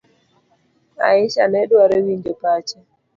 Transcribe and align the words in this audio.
Aisha 1.07 1.43
nedwaro 1.51 1.95
winjo 2.05 2.31
pache. 2.41 2.77